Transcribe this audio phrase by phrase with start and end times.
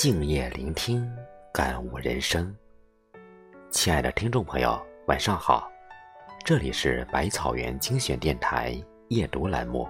[0.00, 1.12] 静夜聆听，
[1.52, 2.54] 感悟人生。
[3.68, 5.68] 亲爱的听众朋友，晚上好，
[6.44, 9.88] 这里是百草园精选电台夜读栏目。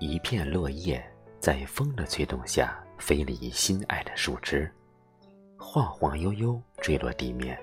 [0.00, 1.04] 一片落叶
[1.38, 4.72] 在风的吹动下飞离心爱的树枝，
[5.58, 7.60] 晃晃悠悠坠落地面。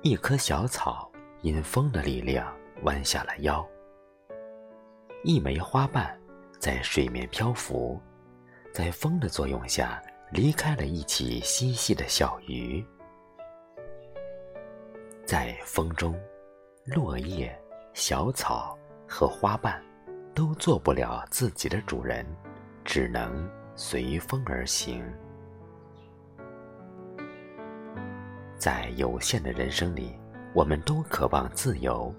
[0.00, 1.12] 一棵小草
[1.42, 2.50] 因风的力量
[2.84, 3.62] 弯下了腰，
[5.22, 6.18] 一枚花瓣。
[6.62, 8.00] 在水面漂浮，
[8.72, 12.86] 在风的作用下离开了一起嬉戏的小鱼。
[15.26, 16.16] 在风中，
[16.84, 17.52] 落叶、
[17.94, 19.82] 小草和花瓣
[20.36, 22.24] 都做不了自己的主人，
[22.84, 25.04] 只能随风而行。
[28.56, 30.16] 在有限的人生里，
[30.54, 32.14] 我们都渴望自由，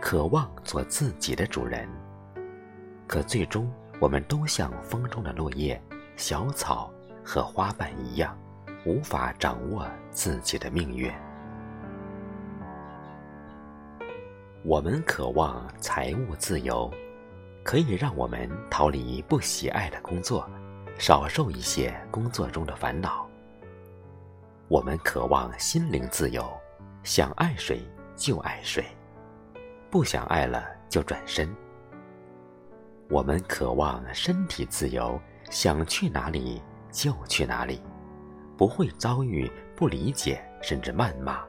[0.00, 1.88] 渴望做自己的主人。
[3.08, 3.68] 可最终，
[4.00, 5.80] 我们都像风中的落叶、
[6.16, 6.90] 小草
[7.22, 8.34] 和花瓣一样，
[8.86, 11.12] 无法掌握自己的命运。
[14.62, 16.90] 我们渴望财务自由，
[17.62, 20.48] 可以让我们逃离不喜爱的工作，
[20.98, 23.28] 少受一些工作中的烦恼。
[24.68, 26.42] 我们渴望心灵自由，
[27.02, 27.82] 想爱谁
[28.16, 28.82] 就爱谁，
[29.90, 31.54] 不想爱了就转身。
[33.10, 37.82] 我们渴望身体自由，想去哪里就去哪里，
[38.56, 41.44] 不会遭遇不理解甚至谩骂。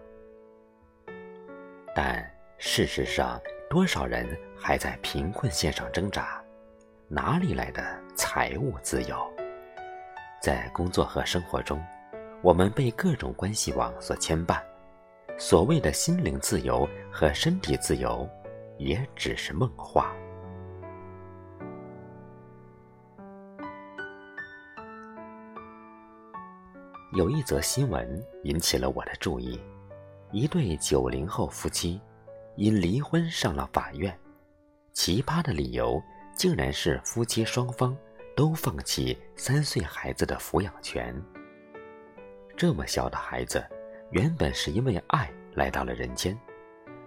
[1.95, 6.41] 但事实上，多少人还在贫困线上挣扎？
[7.07, 7.83] 哪里来的
[8.15, 9.15] 财务自由？
[10.41, 11.79] 在工作和生活中，
[12.41, 14.59] 我们被各种关系网所牵绊，
[15.37, 18.27] 所谓的心灵自由和身体自由，
[18.79, 20.11] 也只是梦话。
[27.13, 29.59] 有一则新闻引起了我的注意：
[30.31, 31.99] 一对九零后夫妻
[32.55, 34.17] 因离婚上了法院，
[34.93, 36.01] 奇葩的理由
[36.37, 37.95] 竟然是夫妻双方
[38.33, 41.13] 都放弃三岁孩子的抚养权。
[42.55, 43.61] 这么小的孩子，
[44.11, 46.37] 原本是因为爱来到了人间，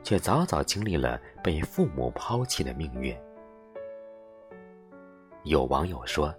[0.03, 3.17] 却早早经历了被父母抛弃的命运。
[5.45, 6.35] 有网友说：“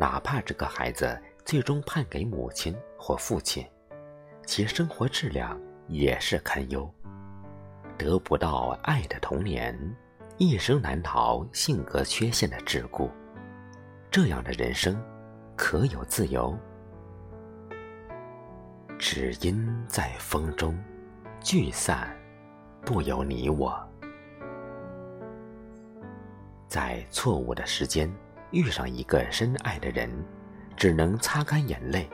[0.00, 3.66] 哪怕这个孩子……”最终判给母亲或父亲，
[4.46, 6.88] 其生活质量也是堪忧。
[7.98, 9.76] 得不到爱的童年，
[10.38, 13.10] 一生难逃性格缺陷的桎梏。
[14.10, 15.00] 这样的人生，
[15.56, 16.56] 可有自由？
[18.98, 20.78] 只因在风中
[21.40, 22.16] 聚散，
[22.84, 23.78] 不由你我。
[26.68, 28.10] 在错误的时间
[28.52, 30.08] 遇上一个深爱的人。
[30.76, 32.08] 只能擦干眼泪，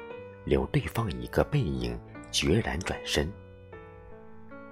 [0.45, 1.99] 留对方一个背影，
[2.31, 3.31] 决然转身。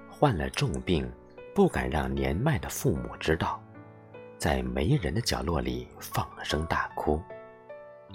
[0.09, 1.11] 患了重病，
[1.53, 3.61] 不敢让年迈的父母知道，
[4.37, 7.21] 在没人的角落里放声大哭。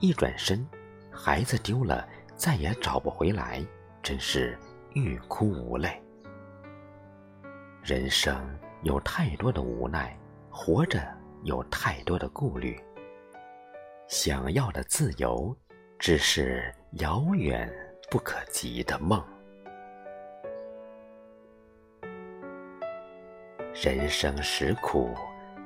[0.01, 0.67] 一转身，
[1.11, 3.65] 孩子丢了，再也找不回来，
[4.03, 4.59] 真是
[4.95, 6.03] 欲哭无泪。
[7.83, 8.37] 人生
[8.83, 10.17] 有太多的无奈，
[10.51, 11.03] 活着
[11.43, 12.81] 有太多的顾虑。
[14.09, 15.57] 想要的自由。
[16.03, 17.73] 只是遥远
[18.11, 19.25] 不可及的梦。
[23.73, 25.15] 人生实苦，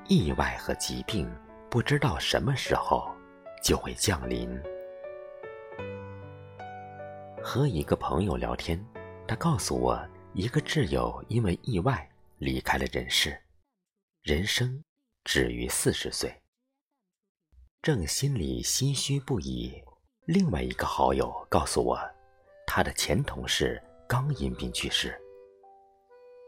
[0.08, 1.26] 意外和疾病
[1.70, 3.10] 不知道什么时候
[3.62, 4.54] 就会降临。
[7.42, 8.78] 和一个朋友聊天，
[9.26, 9.98] 他告诉我，
[10.34, 13.40] 一个挚友因为意外离开了人世，
[14.22, 14.84] 人生
[15.24, 16.30] 止于四十岁。
[17.80, 19.82] 正心里唏嘘不已。
[20.26, 21.96] 另外一个好友告诉我，
[22.66, 25.16] 他的前同事刚因病去世。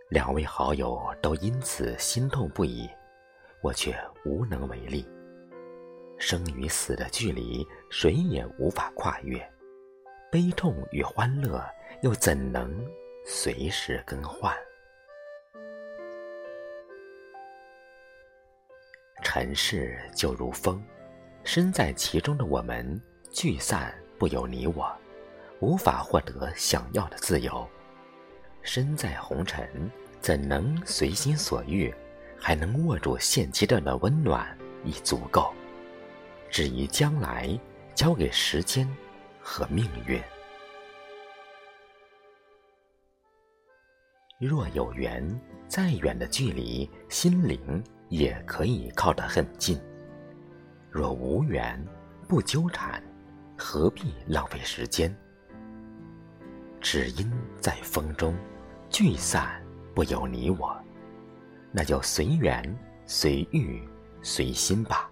[0.08, 2.90] 两位好友都因此心痛不已，
[3.62, 5.08] 我却无能为力。
[6.18, 9.38] 生与死的距离，谁也无法跨越；
[10.28, 11.64] 悲痛与欢乐，
[12.02, 12.84] 又怎能
[13.24, 14.52] 随时更换？
[19.22, 20.84] 尘世就如风，
[21.44, 23.00] 身在其中的我们。
[23.30, 24.90] 聚散不由你我，
[25.60, 27.68] 无法获得想要的自由。
[28.62, 29.90] 身在红尘，
[30.20, 31.94] 怎能随心所欲？
[32.40, 35.52] 还能握住现阶段的温暖已足够。
[36.48, 37.58] 至于将来，
[37.94, 38.88] 交给时间
[39.40, 40.22] 和命运。
[44.38, 45.28] 若有缘，
[45.66, 49.76] 再远的距离，心灵也可以靠得很近；
[50.92, 51.84] 若无缘，
[52.28, 53.02] 不纠缠，
[53.58, 55.14] 何必浪费时间？
[56.80, 57.28] 只因
[57.60, 58.34] 在风中
[58.88, 59.60] 聚散
[59.94, 60.80] 不由你我，
[61.72, 62.62] 那就随缘
[63.04, 63.82] 随遇
[64.22, 65.10] 随心吧。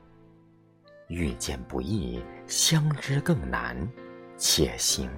[1.08, 3.76] 遇见不易，相知更难，
[4.37, 5.10] 且行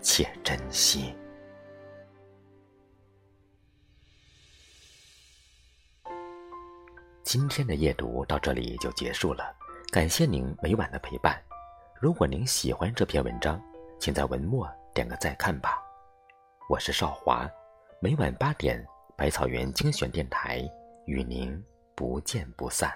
[0.00, 1.14] 且珍惜。
[7.22, 9.54] 今天的夜读到这里就结束了，
[9.90, 11.40] 感谢您每晚的陪伴。
[12.02, 13.62] 如果您喜欢这篇文章，
[14.00, 15.80] 请在文末点个再看吧。
[16.68, 17.48] 我是少华，
[18.00, 18.84] 每晚八点，
[19.16, 20.68] 百草园精选电台
[21.06, 21.64] 与您
[21.94, 22.92] 不见不散。